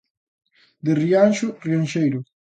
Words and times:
De 0.85 0.91
Rianxo, 1.01 1.47
rianxeiro. 1.65 2.19